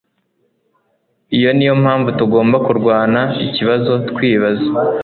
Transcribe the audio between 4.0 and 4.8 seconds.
twibaza